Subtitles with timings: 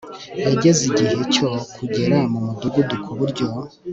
[0.45, 3.45] yageze igihe cyo kugera mu mudugudu ku buryo